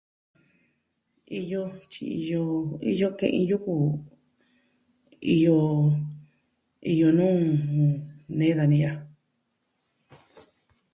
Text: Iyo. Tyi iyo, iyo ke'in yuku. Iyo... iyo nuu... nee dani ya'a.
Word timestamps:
Iyo. 1.39 1.63
Tyi 1.91 2.03
iyo, 2.19 2.43
iyo 2.91 3.07
ke'in 3.17 3.43
yuku. 3.49 3.75
Iyo... 5.33 5.57
iyo 6.91 7.07
nuu... 7.17 7.43
nee 8.37 8.53
dani 8.57 8.77
ya'a. 8.83 8.95